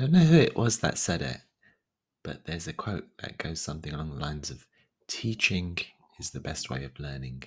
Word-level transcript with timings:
don't 0.00 0.12
know 0.12 0.20
who 0.20 0.38
it 0.38 0.56
was 0.56 0.78
that 0.78 0.96
said 0.96 1.20
it, 1.20 1.36
but 2.24 2.46
there's 2.46 2.66
a 2.66 2.72
quote 2.72 3.08
that 3.20 3.36
goes 3.36 3.60
something 3.60 3.92
along 3.92 4.08
the 4.08 4.20
lines 4.20 4.48
of 4.48 4.66
teaching 5.06 5.76
is 6.18 6.30
the 6.30 6.40
best 6.40 6.70
way 6.70 6.84
of 6.84 6.98
learning. 6.98 7.42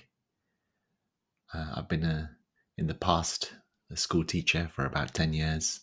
Uh, 1.52 1.72
I've 1.74 1.88
been 1.88 2.04
a, 2.04 2.30
in 2.78 2.86
the 2.86 2.94
past 2.94 3.54
a 3.90 3.96
school 3.96 4.22
teacher 4.22 4.70
for 4.72 4.86
about 4.86 5.14
10 5.14 5.32
years, 5.32 5.80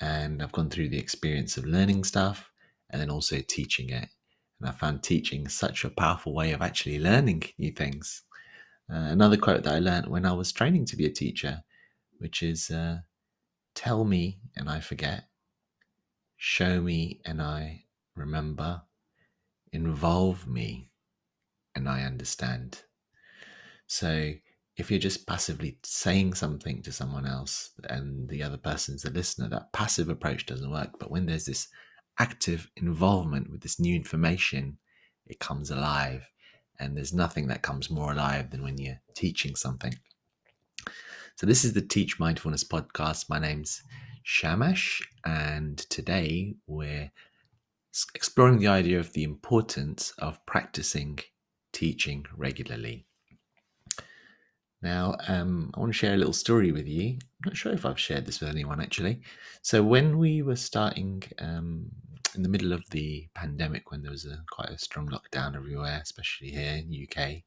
and 0.00 0.42
I've 0.42 0.50
gone 0.50 0.70
through 0.70 0.88
the 0.88 0.98
experience 0.98 1.56
of 1.56 1.66
learning 1.66 2.02
stuff 2.02 2.50
and 2.90 3.00
then 3.00 3.08
also 3.08 3.36
teaching 3.40 3.90
it. 3.90 4.08
And 4.60 4.68
I 4.68 4.72
found 4.72 5.04
teaching 5.04 5.46
such 5.46 5.84
a 5.84 5.90
powerful 5.90 6.34
way 6.34 6.50
of 6.50 6.62
actually 6.62 6.98
learning 6.98 7.44
new 7.58 7.70
things. 7.70 8.24
Uh, 8.92 8.96
another 8.96 9.36
quote 9.36 9.62
that 9.62 9.74
I 9.74 9.78
learned 9.78 10.08
when 10.08 10.26
I 10.26 10.32
was 10.32 10.50
training 10.50 10.86
to 10.86 10.96
be 10.96 11.06
a 11.06 11.12
teacher, 11.12 11.62
which 12.18 12.42
is 12.42 12.70
uh, 12.70 13.02
tell 13.76 14.04
me 14.04 14.40
and 14.56 14.68
I 14.68 14.80
forget, 14.80 15.28
show 16.44 16.80
me 16.80 17.20
and 17.24 17.40
I 17.40 17.84
remember, 18.16 18.82
involve 19.72 20.44
me 20.48 20.88
and 21.76 21.88
I 21.88 22.02
understand. 22.02 22.82
So 23.86 24.32
if 24.76 24.90
you're 24.90 24.98
just 24.98 25.24
passively 25.24 25.78
saying 25.84 26.34
something 26.34 26.82
to 26.82 26.90
someone 26.90 27.26
else 27.26 27.70
and 27.84 28.28
the 28.28 28.42
other 28.42 28.56
person's 28.56 29.02
the 29.02 29.12
listener, 29.12 29.48
that 29.50 29.72
passive 29.72 30.08
approach 30.08 30.44
doesn't 30.44 30.68
work. 30.68 30.98
But 30.98 31.12
when 31.12 31.26
there's 31.26 31.44
this 31.44 31.68
active 32.18 32.68
involvement 32.74 33.48
with 33.48 33.60
this 33.60 33.78
new 33.78 33.94
information, 33.94 34.78
it 35.28 35.38
comes 35.38 35.70
alive. 35.70 36.28
And 36.80 36.96
there's 36.96 37.14
nothing 37.14 37.46
that 37.48 37.62
comes 37.62 37.88
more 37.88 38.10
alive 38.10 38.50
than 38.50 38.64
when 38.64 38.78
you're 38.78 39.00
teaching 39.14 39.54
something. 39.54 39.94
So, 41.36 41.46
this 41.46 41.64
is 41.64 41.72
the 41.72 41.82
Teach 41.82 42.18
Mindfulness 42.18 42.64
podcast. 42.64 43.28
My 43.28 43.38
name's 43.38 43.84
Shamash, 44.22 45.02
and 45.24 45.78
today 45.78 46.54
we're 46.66 47.10
exploring 48.14 48.58
the 48.58 48.68
idea 48.68 48.98
of 48.98 49.12
the 49.12 49.24
importance 49.24 50.12
of 50.18 50.44
practicing 50.46 51.18
teaching 51.72 52.24
regularly. 52.36 53.06
Now, 54.80 55.16
um, 55.28 55.70
I 55.74 55.80
want 55.80 55.92
to 55.92 55.98
share 55.98 56.14
a 56.14 56.16
little 56.16 56.32
story 56.32 56.72
with 56.72 56.88
you. 56.88 57.10
I'm 57.10 57.46
not 57.46 57.56
sure 57.56 57.72
if 57.72 57.86
I've 57.86 58.00
shared 58.00 58.26
this 58.26 58.40
with 58.40 58.50
anyone 58.50 58.80
actually. 58.80 59.22
So, 59.62 59.82
when 59.82 60.18
we 60.18 60.42
were 60.42 60.56
starting 60.56 61.22
um, 61.38 61.90
in 62.34 62.42
the 62.42 62.48
middle 62.48 62.72
of 62.72 62.88
the 62.90 63.28
pandemic, 63.34 63.90
when 63.90 64.02
there 64.02 64.10
was 64.10 64.26
a 64.26 64.38
quite 64.50 64.70
a 64.70 64.78
strong 64.78 65.08
lockdown 65.08 65.54
everywhere, 65.54 66.00
especially 66.02 66.50
here 66.50 66.74
in 66.74 66.90
the 66.90 67.08
UK, 67.08 67.42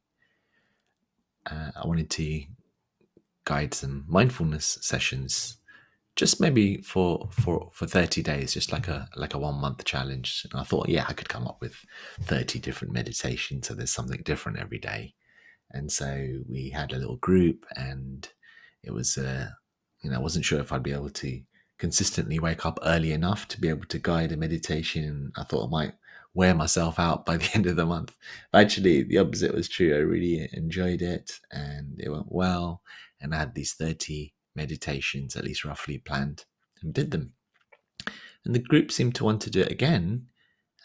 uh, 1.52 1.71
I 1.75 1.88
wanted 1.88 2.09
to 2.11 2.44
guide 3.44 3.73
some 3.73 4.05
mindfulness 4.08 4.77
sessions, 4.81 5.58
just 6.16 6.39
maybe 6.39 6.77
for 6.81 7.27
for 7.31 7.69
for 7.73 7.85
30 7.85 8.23
days, 8.23 8.53
just 8.53 8.71
like 8.71 8.88
a 8.88 9.08
like 9.16 9.33
a 9.33 9.39
one 9.39 9.55
month 9.55 9.83
challenge. 9.85 10.45
And 10.52 10.59
I 10.59 10.63
thought, 10.63 10.89
yeah, 10.89 11.05
I 11.08 11.13
could 11.13 11.30
come 11.30 11.47
up 11.47 11.58
with 11.61 11.75
30 12.21 12.59
different 12.59 12.94
meditations, 12.94 13.67
so 13.67 13.73
there's 13.73 13.91
something 13.91 14.21
different 14.23 14.59
every 14.59 14.80
day. 14.80 15.13
And 15.71 15.91
so 15.91 16.39
we 16.49 16.69
had 16.69 16.93
a 16.93 16.97
little 16.97 17.17
group, 17.17 17.66
and 17.75 18.27
it 18.83 18.91
was, 18.91 19.17
uh, 19.17 19.49
you 20.02 20.09
know, 20.09 20.17
I 20.17 20.21
wasn't 20.21 20.45
sure 20.45 20.59
if 20.59 20.71
I'd 20.71 20.83
be 20.83 20.93
able 20.93 21.09
to 21.09 21.41
consistently 21.77 22.39
wake 22.39 22.66
up 22.66 22.80
early 22.83 23.11
enough 23.11 23.47
to 23.49 23.59
be 23.59 23.67
able 23.67 23.86
to 23.88 23.99
guide 23.99 24.31
a 24.31 24.38
meditation. 24.38 25.31
I 25.36 25.43
thought 25.43 25.67
I 25.67 25.69
might 25.69 25.93
wear 26.33 26.53
myself 26.53 26.99
out 26.99 27.25
by 27.25 27.38
the 27.38 27.49
end 27.53 27.66
of 27.66 27.75
the 27.75 27.86
month. 27.86 28.16
Actually, 28.53 29.03
the 29.03 29.17
opposite 29.17 29.53
was 29.53 29.67
true. 29.67 29.93
I 29.93 29.99
really 29.99 30.49
enjoyed 30.53 31.02
it, 31.02 31.39
and 31.52 31.99
it 31.99 32.09
went 32.09 32.31
well. 32.31 32.81
And 33.19 33.33
I 33.33 33.39
had 33.39 33.55
these 33.55 33.73
30 33.73 34.34
meditations, 34.56 35.36
at 35.36 35.44
least 35.44 35.66
roughly 35.66 35.98
planned, 35.98 36.45
and 36.81 36.94
did 36.94 37.11
them. 37.11 37.34
And 38.45 38.53
the 38.53 38.59
group 38.59 38.92
seemed 38.92 39.16
to 39.16 39.23
want 39.23 39.42
to 39.42 39.50
do 39.50 39.61
it 39.61 39.72
again. 39.72 40.28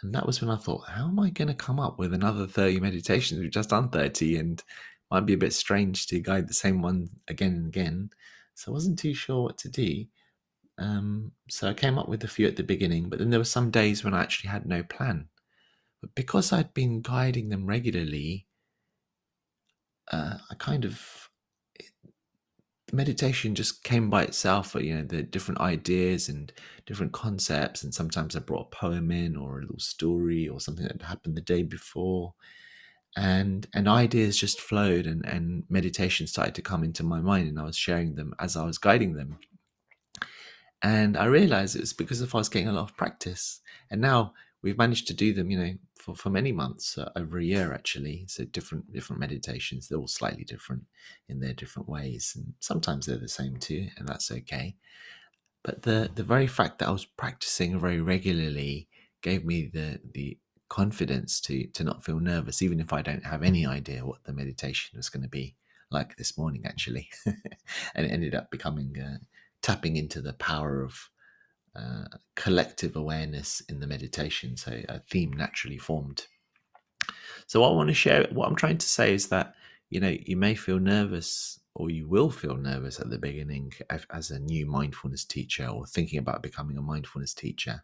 And 0.02 0.14
that 0.14 0.26
was 0.26 0.40
when 0.40 0.50
I 0.50 0.56
thought, 0.56 0.88
how 0.88 1.08
am 1.08 1.18
I 1.18 1.30
going 1.30 1.48
to 1.48 1.54
come 1.54 1.78
up 1.78 1.98
with 1.98 2.14
another 2.14 2.46
30 2.46 2.80
meditations? 2.80 3.40
We've 3.40 3.50
just 3.50 3.70
done 3.70 3.90
30 3.90 4.38
and 4.38 4.62
might 5.10 5.26
be 5.26 5.34
a 5.34 5.38
bit 5.38 5.52
strange 5.52 6.06
to 6.06 6.20
guide 6.20 6.48
the 6.48 6.54
same 6.54 6.80
one 6.80 7.10
again 7.28 7.52
and 7.52 7.66
again. 7.66 8.10
So 8.54 8.70
I 8.70 8.74
wasn't 8.74 8.98
too 8.98 9.12
sure 9.12 9.42
what 9.42 9.58
to 9.58 9.68
do. 9.68 10.04
Um, 10.78 11.32
so 11.50 11.68
I 11.68 11.74
came 11.74 11.98
up 11.98 12.08
with 12.08 12.24
a 12.24 12.28
few 12.28 12.46
at 12.46 12.56
the 12.56 12.62
beginning, 12.62 13.10
but 13.10 13.18
then 13.18 13.28
there 13.28 13.40
were 13.40 13.44
some 13.44 13.70
days 13.70 14.02
when 14.02 14.14
I 14.14 14.22
actually 14.22 14.48
had 14.48 14.64
no 14.64 14.82
plan. 14.82 15.28
But 16.00 16.14
because 16.14 16.52
I'd 16.52 16.72
been 16.72 17.02
guiding 17.02 17.50
them 17.50 17.66
regularly, 17.66 18.46
uh, 20.10 20.38
I 20.50 20.54
kind 20.54 20.86
of 20.86 21.29
meditation 22.92 23.54
just 23.54 23.84
came 23.84 24.10
by 24.10 24.22
itself 24.22 24.74
uh, 24.74 24.78
you 24.78 24.94
know 24.94 25.04
the 25.04 25.22
different 25.22 25.60
ideas 25.60 26.28
and 26.28 26.52
different 26.86 27.12
concepts 27.12 27.82
and 27.82 27.94
sometimes 27.94 28.34
i 28.34 28.38
brought 28.38 28.66
a 28.66 28.76
poem 28.76 29.10
in 29.10 29.36
or 29.36 29.58
a 29.58 29.60
little 29.62 29.78
story 29.78 30.48
or 30.48 30.60
something 30.60 30.86
that 30.86 31.02
happened 31.02 31.36
the 31.36 31.40
day 31.40 31.62
before 31.62 32.34
and 33.16 33.66
and 33.74 33.88
ideas 33.88 34.38
just 34.38 34.60
flowed 34.60 35.06
and 35.06 35.24
and 35.24 35.64
meditation 35.68 36.26
started 36.26 36.54
to 36.54 36.62
come 36.62 36.84
into 36.84 37.02
my 37.02 37.20
mind 37.20 37.48
and 37.48 37.58
i 37.58 37.64
was 37.64 37.76
sharing 37.76 38.14
them 38.14 38.34
as 38.38 38.56
i 38.56 38.64
was 38.64 38.78
guiding 38.78 39.14
them. 39.14 39.38
And 40.82 41.16
i 41.16 41.24
realized 41.24 41.76
it 41.76 41.80
was 41.80 41.92
because 41.92 42.22
if 42.22 42.34
i 42.34 42.38
was 42.38 42.48
getting 42.48 42.68
a 42.68 42.72
lot 42.72 42.88
of 42.88 42.96
practice 42.96 43.60
and 43.90 44.00
now 44.00 44.32
we've 44.62 44.78
managed 44.78 45.06
to 45.08 45.14
do 45.14 45.32
them 45.32 45.50
you 45.50 45.58
know 45.58 45.74
for, 45.96 46.14
for 46.14 46.30
many 46.30 46.52
months 46.52 46.96
uh, 46.98 47.10
over 47.16 47.38
a 47.38 47.44
year 47.44 47.72
actually. 47.72 48.24
So 48.28 48.44
different 48.44 48.92
different 48.92 49.20
meditations 49.20 49.88
they're 49.88 49.98
all 49.98 50.08
slightly 50.08 50.44
different 50.44 50.84
in 51.28 51.40
their 51.40 51.54
different 51.54 51.88
ways 51.88 52.32
and 52.36 52.54
sometimes 52.60 53.06
they're 53.06 53.18
the 53.18 53.28
same 53.28 53.56
too 53.56 53.88
and 53.96 54.08
that's 54.08 54.30
okay. 54.30 54.76
But 55.62 55.82
the 55.82 56.10
the 56.14 56.24
very 56.24 56.46
fact 56.46 56.78
that 56.78 56.88
i 56.88 56.92
was 56.92 57.04
practicing 57.04 57.78
very 57.78 58.00
regularly 58.00 58.88
gave 59.22 59.44
me 59.44 59.70
the 59.72 60.00
the 60.14 60.38
confidence 60.68 61.40
to 61.40 61.66
to 61.68 61.84
not 61.84 62.04
feel 62.04 62.20
nervous 62.20 62.62
even 62.62 62.78
if 62.78 62.92
i 62.92 63.02
don't 63.02 63.26
have 63.26 63.42
any 63.42 63.66
idea 63.66 64.06
what 64.06 64.22
the 64.22 64.32
meditation 64.32 64.96
was 64.96 65.08
going 65.08 65.22
to 65.22 65.28
be 65.28 65.56
like 65.90 66.16
this 66.16 66.38
morning 66.38 66.62
actually. 66.66 67.08
And 67.94 68.06
it 68.06 68.10
ended 68.12 68.34
up 68.34 68.50
becoming 68.50 68.96
uh, 68.98 69.18
tapping 69.62 69.96
into 69.96 70.20
the 70.20 70.32
power 70.34 70.82
of 70.82 71.08
uh, 71.76 72.04
collective 72.34 72.96
awareness 72.96 73.60
in 73.68 73.80
the 73.80 73.86
meditation. 73.86 74.56
So 74.56 74.80
a 74.88 75.00
theme 75.00 75.32
naturally 75.32 75.78
formed. 75.78 76.26
So 77.46 77.60
what 77.60 77.70
I 77.70 77.74
want 77.74 77.88
to 77.88 77.94
share, 77.94 78.26
what 78.32 78.48
I'm 78.48 78.56
trying 78.56 78.78
to 78.78 78.88
say 78.88 79.14
is 79.14 79.28
that 79.28 79.54
you 79.88 80.00
know 80.00 80.16
you 80.24 80.36
may 80.36 80.54
feel 80.54 80.78
nervous 80.78 81.58
or 81.74 81.90
you 81.90 82.08
will 82.08 82.30
feel 82.30 82.56
nervous 82.56 83.00
at 83.00 83.10
the 83.10 83.18
beginning 83.18 83.72
as 84.10 84.30
a 84.30 84.38
new 84.38 84.66
mindfulness 84.66 85.24
teacher 85.24 85.66
or 85.66 85.86
thinking 85.86 86.18
about 86.18 86.42
becoming 86.42 86.76
a 86.76 86.82
mindfulness 86.82 87.32
teacher. 87.32 87.82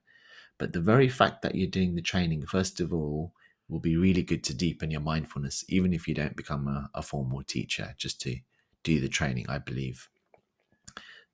But 0.59 0.73
the 0.73 0.81
very 0.81 1.09
fact 1.09 1.43
that 1.43 1.55
you're 1.55 1.69
doing 1.69 1.95
the 1.95 2.03
training, 2.03 2.47
first 2.47 2.81
of 2.81 2.93
all, 2.93 3.33
will 3.69 3.81
be 3.81 3.97
really 3.97 4.23
good 4.23 4.43
to 4.45 4.55
deepen 4.55 4.91
your 4.91 5.01
mindfulness, 5.01 5.65
even 5.69 5.93
if 5.93 6.09
you 6.09 6.15
don't 6.15 6.37
become 6.37 6.67
a, 6.67 6.91
a 6.95 7.03
formal 7.03 7.43
teacher, 7.43 7.95
just 7.97 8.21
to 8.23 8.37
do 8.83 9.01
the 9.01 9.09
training, 9.09 9.47
I 9.49 9.59
believe 9.59 10.09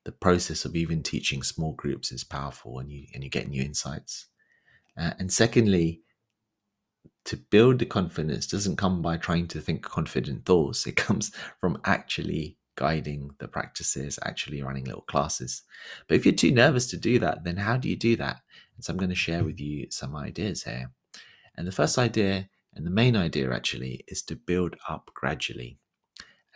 the 0.05 0.13
process 0.13 0.65
of 0.65 0.75
even 0.75 1.03
teaching 1.03 1.43
small 1.43 1.73
groups 1.73 2.11
is 2.13 2.25
powerful 2.25 2.79
and 2.79 2.91
you 2.91 3.07
and 3.15 3.23
you 3.23 3.31
get 3.31 3.49
new 3.49 3.63
insights. 3.63 4.27
Uh, 4.99 5.13
and 5.19 5.33
secondly 5.33 6.03
to 7.25 7.37
build 7.37 7.79
the 7.79 7.87
confidence 7.87 8.47
doesn't 8.47 8.77
come 8.77 9.01
by 9.01 9.17
trying 9.17 9.47
to 9.47 9.61
think 9.61 9.83
confident 9.83 10.45
thoughts. 10.45 10.87
It 10.87 10.97
comes 10.97 11.33
from 11.61 11.81
actually 11.85 12.57
guiding 12.75 13.31
the 13.39 13.47
practices 13.47 14.19
actually 14.25 14.63
running 14.63 14.85
little 14.85 15.03
classes. 15.03 15.63
But 16.09 16.17
if 16.17 16.25
you're 16.25 16.35
too 16.35 16.51
nervous 16.51 16.87
to 16.89 16.97
do 16.97 17.19
that 17.19 17.45
then 17.45 17.57
how 17.57 17.77
do 17.77 17.89
you 17.89 17.97
do 17.97 18.17
that? 18.17 18.41
And 18.77 18.85
so 18.85 18.93
i'm 18.93 18.99
going 18.99 19.11
to 19.11 19.15
share 19.15 19.45
with 19.45 19.61
you 19.61 19.87
some 19.91 20.17
ideas 20.17 20.65
here. 20.65 20.91
And 21.57 21.67
the 21.67 21.73
first 21.73 21.99
idea 21.99 22.49
and 22.75 22.87
the 22.87 22.91
main 22.91 23.17
idea 23.17 23.53
actually 23.53 24.05
is 24.09 24.23
to 24.23 24.37
build 24.37 24.77
up 24.89 25.11
gradually. 25.15 25.79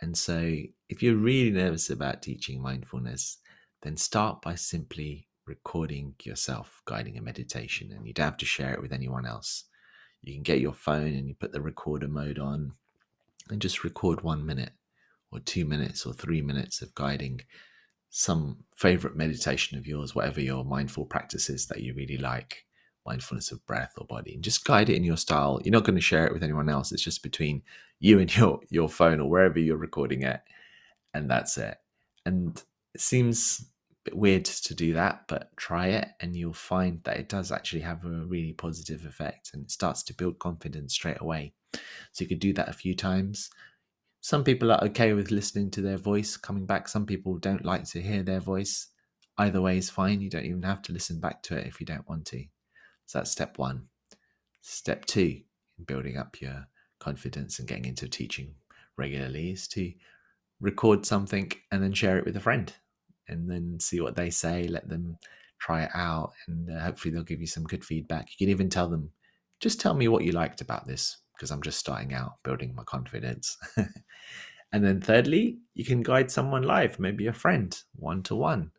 And 0.01 0.17
so, 0.17 0.53
if 0.89 1.03
you're 1.03 1.15
really 1.15 1.51
nervous 1.51 1.89
about 1.89 2.21
teaching 2.21 2.61
mindfulness, 2.61 3.37
then 3.81 3.97
start 3.97 4.41
by 4.41 4.55
simply 4.55 5.27
recording 5.45 6.15
yourself 6.23 6.81
guiding 6.85 7.17
a 7.17 7.21
meditation, 7.21 7.91
and 7.91 8.05
you 8.05 8.13
don't 8.13 8.25
have 8.25 8.37
to 8.37 8.45
share 8.45 8.73
it 8.73 8.81
with 8.81 8.93
anyone 8.93 9.25
else. 9.25 9.65
You 10.23 10.33
can 10.33 10.43
get 10.43 10.59
your 10.59 10.73
phone 10.73 11.13
and 11.13 11.27
you 11.27 11.35
put 11.35 11.51
the 11.51 11.61
recorder 11.61 12.07
mode 12.07 12.39
on 12.39 12.73
and 13.49 13.61
just 13.61 13.83
record 13.83 14.21
one 14.21 14.45
minute 14.45 14.71
or 15.31 15.39
two 15.39 15.65
minutes 15.65 16.05
or 16.05 16.13
three 16.13 16.41
minutes 16.41 16.81
of 16.81 16.93
guiding 16.95 17.41
some 18.09 18.57
favorite 18.75 19.15
meditation 19.15 19.77
of 19.77 19.85
yours, 19.85 20.15
whatever 20.15 20.41
your 20.41 20.65
mindful 20.65 21.05
practices 21.05 21.67
that 21.67 21.81
you 21.81 21.93
really 21.93 22.17
like 22.17 22.65
mindfulness 23.05 23.51
of 23.51 23.65
breath 23.65 23.93
or 23.97 24.05
body 24.05 24.33
and 24.33 24.43
just 24.43 24.65
guide 24.65 24.89
it 24.89 24.95
in 24.95 25.03
your 25.03 25.17
style. 25.17 25.61
You're 25.63 25.71
not 25.71 25.85
going 25.85 25.95
to 25.95 26.01
share 26.01 26.25
it 26.25 26.33
with 26.33 26.43
anyone 26.43 26.67
else. 26.67 26.91
It's 26.91 27.03
just 27.03 27.23
between 27.23 27.61
you 27.99 28.19
and 28.19 28.35
your 28.35 28.59
your 28.69 28.89
phone 28.89 29.19
or 29.19 29.29
wherever 29.29 29.59
you're 29.59 29.77
recording 29.77 30.23
it 30.23 30.41
and 31.17 31.29
that's 31.29 31.57
it 31.57 31.77
and 32.25 32.63
it 32.93 33.01
seems 33.01 33.65
a 33.91 34.11
bit 34.11 34.17
weird 34.17 34.45
to 34.45 34.73
do 34.73 34.93
that 34.93 35.23
but 35.27 35.55
try 35.57 35.87
it 35.87 36.07
and 36.19 36.35
you'll 36.35 36.53
find 36.53 37.01
that 37.03 37.17
it 37.17 37.29
does 37.29 37.51
actually 37.51 37.81
have 37.81 38.05
a 38.05 38.09
really 38.25 38.53
positive 38.53 39.05
effect 39.05 39.51
and 39.53 39.63
it 39.63 39.71
starts 39.71 40.03
to 40.03 40.13
build 40.13 40.39
confidence 40.39 40.93
straight 40.93 41.21
away 41.21 41.53
so 42.11 42.23
you 42.23 42.27
could 42.27 42.39
do 42.39 42.53
that 42.53 42.69
a 42.69 42.73
few 42.73 42.95
times 42.95 43.49
some 44.21 44.43
people 44.43 44.71
are 44.71 44.83
okay 44.83 45.13
with 45.13 45.31
listening 45.31 45.69
to 45.69 45.81
their 45.81 45.97
voice 45.97 46.37
coming 46.37 46.65
back 46.65 46.87
some 46.87 47.05
people 47.05 47.37
don't 47.37 47.65
like 47.65 47.85
to 47.85 48.01
hear 48.01 48.23
their 48.23 48.39
voice 48.39 48.87
either 49.37 49.61
way 49.61 49.77
is 49.77 49.89
fine. 49.89 50.21
You 50.21 50.29
don't 50.29 50.45
even 50.45 50.63
have 50.63 50.81
to 50.83 50.93
listen 50.93 51.19
back 51.19 51.43
to 51.43 51.57
it 51.57 51.67
if 51.67 51.79
you 51.79 51.85
don't 51.85 52.07
want 52.07 52.25
to. 52.27 52.43
So 53.05 53.19
that's 53.19 53.31
step 53.31 53.57
one. 53.57 53.87
Step 54.61 55.05
two 55.05 55.41
in 55.77 55.85
building 55.85 56.17
up 56.17 56.41
your 56.41 56.67
confidence 56.99 57.59
and 57.59 57.67
getting 57.67 57.85
into 57.85 58.09
teaching 58.09 58.55
regularly 58.97 59.51
is 59.51 59.67
to 59.69 59.93
record 60.59 61.05
something 61.05 61.51
and 61.71 61.81
then 61.81 61.93
share 61.93 62.17
it 62.17 62.25
with 62.25 62.35
a 62.35 62.41
friend 62.41 62.73
and 63.27 63.49
then 63.49 63.79
see 63.79 64.01
what 64.01 64.15
they 64.15 64.29
say. 64.29 64.67
Let 64.67 64.89
them 64.89 65.17
try 65.59 65.83
it 65.83 65.91
out 65.93 66.33
and 66.47 66.69
uh, 66.69 66.79
hopefully 66.79 67.13
they'll 67.13 67.23
give 67.23 67.41
you 67.41 67.47
some 67.47 67.63
good 67.63 67.83
feedback. 67.83 68.29
You 68.31 68.45
can 68.45 68.51
even 68.51 68.69
tell 68.69 68.87
them, 68.87 69.11
just 69.59 69.79
tell 69.79 69.93
me 69.93 70.07
what 70.07 70.23
you 70.23 70.31
liked 70.31 70.61
about 70.61 70.87
this 70.87 71.17
because 71.35 71.51
I'm 71.51 71.61
just 71.61 71.79
starting 71.79 72.13
out 72.13 72.33
building 72.43 72.73
my 72.75 72.83
confidence. 72.83 73.57
and 74.71 74.83
then 74.83 75.01
thirdly, 75.01 75.59
you 75.73 75.85
can 75.85 76.01
guide 76.01 76.31
someone 76.31 76.63
live, 76.63 76.99
maybe 76.99 77.27
a 77.27 77.33
friend, 77.33 77.77
one 77.95 78.23
to 78.23 78.35
one. 78.35 78.71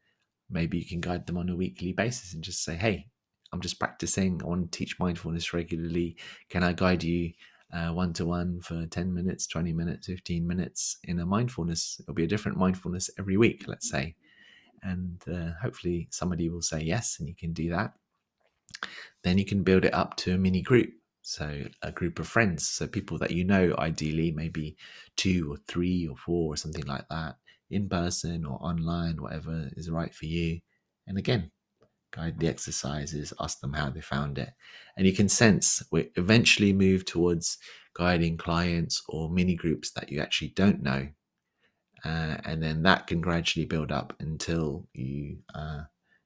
Maybe 0.50 0.78
you 0.78 0.86
can 0.86 1.00
guide 1.00 1.26
them 1.26 1.36
on 1.36 1.48
a 1.50 1.56
weekly 1.56 1.92
basis 1.92 2.34
and 2.34 2.42
just 2.42 2.64
say, 2.64 2.75
hey, 2.75 3.06
I'm 3.52 3.60
just 3.60 3.78
practicing. 3.78 4.40
I 4.42 4.46
want 4.46 4.70
to 4.70 4.78
teach 4.78 4.98
mindfulness 4.98 5.52
regularly. 5.54 6.16
Can 6.48 6.62
I 6.62 6.72
guide 6.72 7.02
you 7.02 7.32
one 7.70 8.12
to 8.14 8.26
one 8.26 8.60
for 8.60 8.86
10 8.86 9.12
minutes, 9.12 9.46
20 9.46 9.72
minutes, 9.72 10.06
15 10.06 10.46
minutes 10.46 10.98
in 11.04 11.20
a 11.20 11.26
mindfulness? 11.26 12.00
It'll 12.00 12.14
be 12.14 12.24
a 12.24 12.28
different 12.28 12.58
mindfulness 12.58 13.10
every 13.18 13.36
week, 13.36 13.64
let's 13.66 13.90
say. 13.90 14.14
And 14.82 15.22
uh, 15.32 15.52
hopefully 15.60 16.08
somebody 16.10 16.48
will 16.48 16.62
say 16.62 16.80
yes, 16.80 17.18
and 17.18 17.28
you 17.28 17.34
can 17.34 17.52
do 17.52 17.70
that. 17.70 17.94
Then 19.24 19.38
you 19.38 19.44
can 19.44 19.62
build 19.62 19.84
it 19.84 19.94
up 19.94 20.16
to 20.18 20.34
a 20.34 20.38
mini 20.38 20.62
group. 20.62 20.90
So, 21.22 21.64
a 21.82 21.92
group 21.92 22.18
of 22.20 22.28
friends. 22.28 22.66
So, 22.68 22.86
people 22.86 23.18
that 23.18 23.32
you 23.32 23.44
know, 23.44 23.74
ideally, 23.78 24.30
maybe 24.30 24.76
two 25.16 25.52
or 25.52 25.56
three 25.66 26.06
or 26.06 26.16
four 26.16 26.54
or 26.54 26.56
something 26.56 26.86
like 26.86 27.06
that, 27.10 27.36
in 27.70 27.88
person 27.88 28.46
or 28.46 28.58
online, 28.62 29.20
whatever 29.20 29.68
is 29.76 29.90
right 29.90 30.14
for 30.14 30.26
you. 30.26 30.60
And 31.06 31.18
again, 31.18 31.50
guide 32.12 32.38
the 32.38 32.49
exercises, 32.49 33.32
ask 33.40 33.60
them 33.60 33.72
how 33.72 33.90
they 33.90 34.00
found 34.00 34.38
it. 34.38 34.50
And 34.96 35.06
you 35.06 35.12
can 35.12 35.28
sense 35.28 35.82
we 35.90 36.10
eventually 36.16 36.72
move 36.72 37.05
towards 37.05 37.58
guiding 37.94 38.37
clients 38.37 39.02
or 39.08 39.31
mini 39.31 39.55
groups 39.55 39.90
that 39.93 40.10
you 40.10 40.20
actually 40.20 40.52
don't 40.55 40.82
know. 40.82 41.08
Uh, 42.05 42.37
and 42.44 42.62
then 42.62 42.82
that 42.82 43.06
can 43.06 43.20
gradually 43.20 43.66
build 43.66 43.90
up 43.90 44.14
until 44.20 44.87
you, 44.94 45.38
uh, 45.55 45.82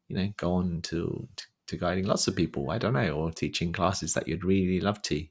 you 0.08 0.16
know, 0.16 0.32
go 0.36 0.52
on 0.54 0.82
to, 0.82 1.26
to, 1.66 1.76
guiding 1.78 2.04
lots 2.04 2.28
of 2.28 2.36
people. 2.36 2.70
I 2.70 2.76
don't 2.76 2.92
know, 2.92 3.12
or 3.12 3.30
teaching 3.30 3.72
classes 3.72 4.12
that 4.12 4.28
you'd 4.28 4.44
really 4.44 4.80
love 4.80 5.00
to. 5.02 5.24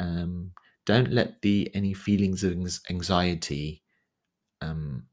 Um, 0.00 0.50
don't 0.86 1.12
let 1.12 1.40
the 1.42 1.70
any 1.72 1.94
feelings 1.94 2.42
of 2.42 2.52
anxiety 2.90 3.84
um, 4.60 5.04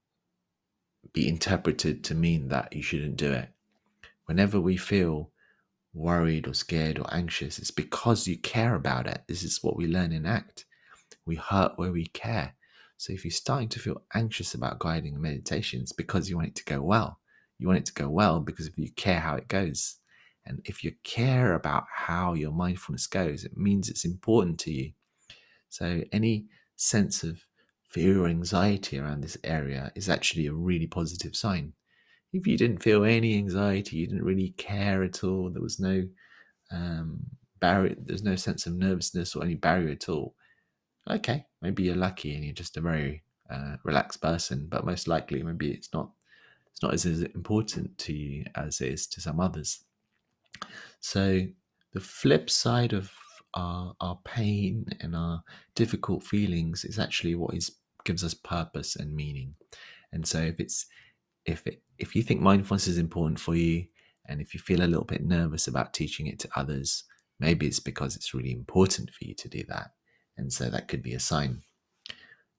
be 1.14 1.30
interpreted 1.30 2.04
to 2.06 2.16
mean 2.16 2.48
that 2.48 2.76
you 2.76 2.82
shouldn't 2.82 3.18
do 3.18 3.32
it 3.32 3.50
whenever 4.32 4.62
we 4.62 4.78
feel 4.78 5.30
worried 5.94 6.48
or 6.48 6.54
scared 6.54 6.98
or 6.98 7.14
anxious, 7.14 7.60
it's 7.60 7.70
because 7.70 8.30
you 8.30 8.38
care 8.38 8.76
about 8.76 9.06
it. 9.06 9.22
This 9.28 9.44
is 9.44 9.60
what 9.62 9.76
we 9.76 9.88
learn 9.88 10.14
in 10.14 10.26
ACT. 10.26 10.64
We 11.26 11.36
hurt 11.36 11.74
where 11.76 11.92
we 11.92 12.06
care. 12.06 12.56
So 12.96 13.12
if 13.12 13.26
you're 13.26 13.32
starting 13.32 13.68
to 13.68 13.80
feel 13.80 14.04
anxious 14.14 14.54
about 14.54 14.80
guiding 14.80 15.22
meditations 15.22 15.92
because 15.92 16.30
you 16.30 16.38
want 16.38 16.48
it 16.48 16.56
to 16.56 16.64
go 16.64 16.82
well, 16.82 17.20
you 17.60 17.68
want 17.68 17.80
it 17.80 17.86
to 17.88 17.94
go 17.94 18.08
well 18.08 18.40
because 18.40 18.68
if 18.68 18.78
you 18.78 18.90
care 18.94 19.20
how 19.20 19.36
it 19.36 19.50
goes. 19.50 19.98
And 20.46 20.62
if 20.64 20.82
you 20.82 20.94
care 21.04 21.54
about 21.54 21.84
how 21.94 22.34
your 22.34 22.54
mindfulness 22.54 23.08
goes, 23.08 23.44
it 23.44 23.58
means 23.58 23.90
it's 23.90 24.06
important 24.06 24.60
to 24.62 24.72
you. 24.72 24.94
So 25.68 26.06
any 26.14 26.46
sense 26.78 27.22
of 27.22 27.42
fear 27.90 28.24
or 28.24 28.30
anxiety 28.30 28.98
around 28.98 29.24
this 29.26 29.38
area 29.44 29.92
is 29.94 30.08
actually 30.08 30.48
a 30.48 30.54
really 30.54 30.88
positive 30.88 31.36
sign 31.36 31.74
if 32.34 32.48
you 32.48 32.58
didn't 32.58 32.84
feel 32.84 33.04
any 33.04 33.38
anxiety, 33.38 33.98
you 33.98 34.08
didn't 34.08 34.24
really 34.24 34.54
care 34.58 35.04
at 35.04 35.24
all, 35.24 35.50
there 35.50 35.62
was 35.62 35.80
no 35.80 36.04
um, 36.72 37.20
barrier, 37.60 37.96
there's 37.98 38.24
no 38.24 38.36
sense 38.36 38.66
of 38.66 38.74
nervousness 38.74 39.36
or 39.36 39.44
any 39.44 39.56
barrier 39.56 39.92
at 39.92 40.10
all. 40.10 40.36
Okay, 41.10 41.46
maybe 41.62 41.84
you're 41.84 41.96
lucky 41.96 42.36
and 42.36 42.44
you're 42.46 42.54
just 42.54 42.78
a 42.78 42.82
very 42.82 43.24
uh, 43.50 43.76
relaxed 43.84 44.22
person, 44.22 44.68
but 44.70 44.86
most 44.86 45.08
likely 45.08 45.44
maybe 45.44 45.72
it's 45.72 45.90
not 45.94 46.12
it's 46.72 46.82
not 46.82 46.94
as, 46.94 47.06
as 47.06 47.22
important 47.22 47.98
to 47.98 48.14
you 48.14 48.46
as 48.56 48.80
it 48.80 48.94
is 48.94 49.08
to 49.08 49.22
some 49.22 49.40
others. 49.40 49.84
So 51.02 51.42
the 51.92 52.00
flip 52.00 52.50
side 52.50 52.94
of 52.94 53.12
our, 53.54 53.94
our 54.00 54.18
pain 54.24 54.86
and 55.02 55.16
our 55.16 55.44
difficult 55.76 56.24
feelings 56.24 56.86
is 56.86 56.98
actually 56.98 57.36
what 57.36 57.54
is 57.56 57.72
gives 58.04 58.24
us 58.24 58.34
purpose 58.34 58.96
and 58.96 59.14
meaning. 59.14 59.54
And 60.12 60.26
so 60.26 60.40
if 60.40 60.60
it's 60.60 60.88
if 61.46 61.66
it, 61.68 61.82
if 61.98 62.16
you 62.16 62.24
think 62.24 62.42
mindfulness 62.42 62.88
is 62.88 62.98
important 62.98 63.40
for 63.40 63.56
you 63.56 63.86
and 64.28 64.42
if 64.42 64.54
you 64.54 64.60
feel 64.60 64.84
a 64.84 64.88
little 64.88 65.06
bit 65.06 65.24
nervous 65.24 65.68
about 65.68 65.94
teaching 65.94 66.28
it 66.28 66.40
to 66.40 66.50
others 66.56 67.04
maybe 67.40 67.66
it's 67.66 67.80
because 67.80 68.16
it's 68.16 68.34
really 68.34 68.52
important 68.52 69.10
for 69.10 69.26
you 69.26 69.34
to 69.34 69.50
do 69.50 69.64
that 69.68 69.92
and 70.38 70.52
so 70.52 70.70
that 70.70 70.88
could 70.88 71.04
be 71.04 71.14
a 71.14 71.20
sign. 71.20 71.62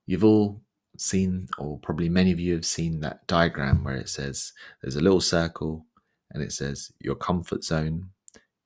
You've 0.07 0.25
all 0.25 0.61
seen 0.99 1.49
or 1.59 1.79
probably 1.79 2.09
many 2.09 2.33
of 2.33 2.41
you 2.41 2.53
have 2.55 2.67
seen 2.67 3.01
that 3.01 3.27
diagram 3.27 3.83
where 3.83 3.97
it 3.97 4.09
says 4.09 4.53
there's 4.81 4.97
a 4.97 5.01
little 5.01 5.21
circle 5.21 5.87
and 6.33 6.43
it 6.43 6.53
says 6.53 6.93
your 7.01 7.15
comfort 7.15 7.65
zone 7.65 8.11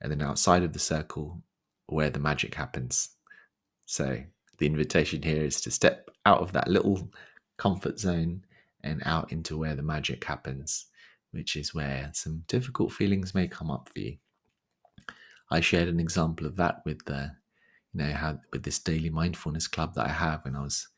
and 0.00 0.10
then 0.10 0.22
outside 0.22 0.62
of 0.62 0.72
the 0.72 0.78
circle 0.78 1.42
where 1.86 2.10
the 2.10 2.18
magic 2.18 2.54
happens. 2.54 3.10
So 3.84 4.22
the 4.58 4.66
invitation 4.66 5.22
here 5.22 5.44
is 5.44 5.60
to 5.62 5.70
step 5.70 6.10
out 6.24 6.40
of 6.40 6.52
that 6.52 6.68
little 6.68 7.08
comfort 7.58 7.98
zone 7.98 8.44
and 8.86 9.02
out 9.04 9.32
into 9.32 9.56
where 9.56 9.74
the 9.74 9.82
magic 9.82 10.24
happens, 10.24 10.86
which 11.32 11.56
is 11.56 11.74
where 11.74 12.10
some 12.14 12.44
difficult 12.48 12.92
feelings 12.92 13.34
may 13.34 13.48
come 13.48 13.70
up 13.70 13.88
for 13.92 14.00
you. 14.00 14.16
I 15.50 15.60
shared 15.60 15.88
an 15.88 16.00
example 16.00 16.46
of 16.46 16.56
that 16.56 16.82
with 16.84 17.04
the, 17.04 17.32
you 17.92 18.02
know, 18.02 18.12
how 18.12 18.40
with 18.52 18.62
this 18.62 18.78
daily 18.78 19.10
mindfulness 19.10 19.68
club 19.68 19.94
that 19.94 20.06
I 20.06 20.12
have, 20.12 20.44
and 20.44 20.56
I 20.56 20.62
was 20.62 20.88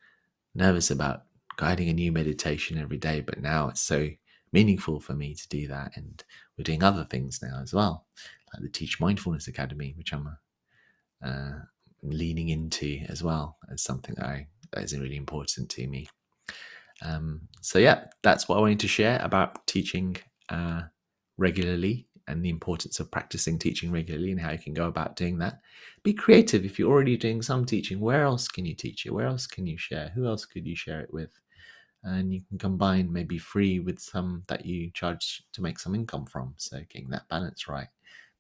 nervous 0.55 0.91
about 0.91 1.25
guiding 1.57 1.89
a 1.89 1.93
new 1.93 2.13
meditation 2.13 2.79
every 2.79 2.99
day, 2.99 3.21
but 3.21 3.41
now 3.41 3.69
it's 3.69 3.81
so 3.81 4.09
meaningful 4.53 5.01
for 5.01 5.15
me 5.15 5.35
to 5.35 5.49
do 5.49 5.69
that, 5.69 5.93
and 5.97 6.25
we're 6.57 6.65
doing 6.65 6.83
other 6.83 7.05
things 7.05 7.41
now 7.43 7.61
as 7.63 7.75
well, 7.75 8.07
like 8.53 8.63
the 8.63 8.69
Teach 8.69 9.01
Mindfulness 9.01 9.49
Academy, 9.49 9.95
which 9.97 10.13
I'm 10.13 10.39
uh, 11.23 11.59
leaning 12.03 12.49
into 12.49 13.01
as 13.09 13.23
well 13.23 13.59
as 13.71 13.83
something 13.83 14.19
I 14.21 14.47
that 14.73 14.85
is 14.85 14.99
really 14.99 15.17
important 15.17 15.69
to 15.71 15.87
me. 15.87 16.09
Um, 17.03 17.43
so 17.61 17.79
yeah, 17.79 18.05
that's 18.23 18.49
what 18.49 18.57
I 18.57 18.61
wanted 18.61 18.81
to 18.81 18.89
share 18.89 19.21
about 19.23 19.67
teaching 19.67 20.17
uh, 20.49 20.83
regularly 21.37 22.07
and 22.27 22.45
the 22.45 22.51
importance 22.51 23.01
of 23.01 23.11
practicing 23.11 23.59
teaching 23.59 23.91
regularly 23.91 24.31
and 24.31 24.41
how 24.41 24.51
you 24.51 24.59
can 24.59 24.75
go 24.75 24.87
about 24.87 25.17
doing 25.17 25.39
that. 25.39 25.61
Be 26.03 26.13
creative. 26.13 26.65
If 26.65 26.79
you're 26.79 26.91
already 26.91 27.17
doing 27.17 27.41
some 27.41 27.65
teaching, 27.65 28.01
where 28.01 28.23
else 28.23 28.49
can 28.49 28.67
you 28.67 28.75
teach 28.75 29.07
it? 29.07 29.13
Where 29.13 29.27
else 29.27 29.47
can 29.47 29.67
you 29.67 29.79
share? 29.79 30.13
Who 30.15 30.27
else 30.27 30.45
could 30.45 30.67
you 30.67 30.77
share 30.77 31.01
it 31.01 31.13
with? 31.13 31.33
And 32.05 32.33
you 32.33 32.43
can 32.49 32.59
combine 32.59 33.13
maybe 33.13 33.39
free 33.39 33.81
with 33.81 33.99
some 33.99 34.43
that 34.49 34.67
you 34.67 34.91
charge 34.91 35.43
to 35.53 35.63
make 35.63 35.79
some 35.79 35.95
income 35.95 36.27
from. 36.27 36.55
So 36.59 36.79
getting 36.91 37.11
that 37.11 37.29
balance 37.29 37.67
right. 37.67 37.89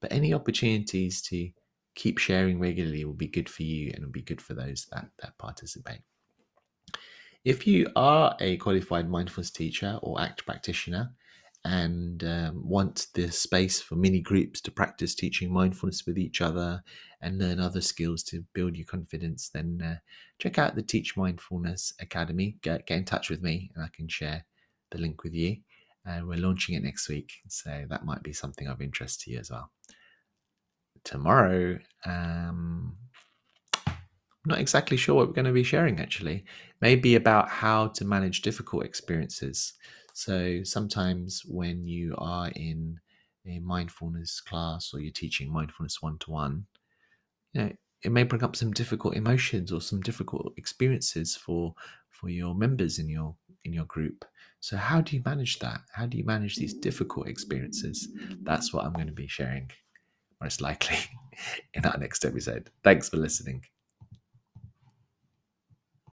But 0.00 0.12
any 0.12 0.32
opportunities 0.34 1.22
to 1.22 1.50
keep 1.94 2.18
sharing 2.18 2.60
regularly 2.60 3.04
will 3.04 3.14
be 3.14 3.26
good 3.26 3.48
for 3.48 3.64
you 3.64 3.90
and 3.94 4.04
will 4.04 4.12
be 4.12 4.22
good 4.22 4.40
for 4.40 4.54
those 4.54 4.86
that, 4.92 5.08
that 5.20 5.36
participate. 5.38 6.00
If 7.44 7.66
you 7.66 7.88
are 7.96 8.36
a 8.40 8.56
qualified 8.58 9.08
mindfulness 9.08 9.50
teacher 9.50 9.98
or 10.02 10.20
ACT 10.20 10.44
practitioner 10.44 11.12
and 11.64 12.22
um, 12.24 12.68
want 12.68 13.06
this 13.14 13.38
space 13.38 13.80
for 13.80 13.94
mini 13.94 14.20
groups 14.20 14.60
to 14.62 14.70
practice 14.70 15.14
teaching 15.14 15.52
mindfulness 15.52 16.04
with 16.06 16.18
each 16.18 16.40
other 16.40 16.82
and 17.20 17.38
learn 17.38 17.60
other 17.60 17.80
skills 17.80 18.22
to 18.24 18.44
build 18.54 18.76
your 18.76 18.86
confidence, 18.86 19.50
then 19.52 19.80
uh, 19.84 19.96
check 20.38 20.58
out 20.58 20.74
the 20.74 20.82
Teach 20.82 21.16
Mindfulness 21.16 21.92
Academy. 22.00 22.56
Get, 22.62 22.86
get 22.86 22.98
in 22.98 23.04
touch 23.04 23.28
with 23.28 23.42
me 23.42 23.70
and 23.74 23.84
I 23.84 23.88
can 23.92 24.08
share 24.08 24.44
the 24.90 24.98
link 24.98 25.22
with 25.24 25.34
you. 25.34 25.56
And 26.04 26.26
we're 26.26 26.38
launching 26.38 26.74
it 26.74 26.82
next 26.82 27.08
week, 27.08 27.32
so 27.48 27.84
that 27.90 28.04
might 28.04 28.22
be 28.22 28.32
something 28.32 28.66
of 28.66 28.80
interest 28.80 29.22
to 29.22 29.30
you 29.30 29.40
as 29.40 29.50
well. 29.50 29.70
Tomorrow, 31.04 31.78
um, 32.06 32.96
not 34.46 34.58
exactly 34.58 34.96
sure 34.96 35.14
what 35.14 35.28
we're 35.28 35.34
going 35.34 35.44
to 35.46 35.52
be 35.52 35.62
sharing 35.62 36.00
actually. 36.00 36.44
Maybe 36.80 37.14
about 37.16 37.48
how 37.48 37.88
to 37.88 38.04
manage 38.04 38.42
difficult 38.42 38.84
experiences. 38.84 39.74
So 40.14 40.62
sometimes 40.64 41.42
when 41.46 41.86
you 41.86 42.14
are 42.18 42.48
in 42.54 42.98
a 43.46 43.58
mindfulness 43.60 44.40
class 44.40 44.92
or 44.92 45.00
you're 45.00 45.12
teaching 45.12 45.52
mindfulness 45.52 46.02
one 46.02 46.18
to 46.18 46.30
one, 46.30 46.66
you 47.52 47.62
know, 47.62 47.72
it 48.02 48.12
may 48.12 48.22
bring 48.22 48.44
up 48.44 48.54
some 48.54 48.72
difficult 48.72 49.16
emotions 49.16 49.72
or 49.72 49.80
some 49.80 50.00
difficult 50.00 50.52
experiences 50.56 51.36
for 51.36 51.74
for 52.10 52.28
your 52.28 52.54
members 52.54 52.98
in 52.98 53.08
your 53.08 53.34
in 53.64 53.72
your 53.72 53.84
group. 53.84 54.24
So 54.60 54.76
how 54.76 55.00
do 55.00 55.16
you 55.16 55.22
manage 55.24 55.58
that? 55.60 55.80
How 55.92 56.06
do 56.06 56.16
you 56.16 56.24
manage 56.24 56.56
these 56.56 56.74
difficult 56.74 57.28
experiences? 57.28 58.08
That's 58.42 58.72
what 58.72 58.84
I'm 58.84 58.92
going 58.92 59.06
to 59.06 59.12
be 59.12 59.28
sharing 59.28 59.70
most 60.40 60.60
likely 60.60 60.98
in 61.74 61.84
our 61.84 61.98
next 61.98 62.24
episode. 62.24 62.70
Thanks 62.82 63.08
for 63.08 63.16
listening. 63.16 63.64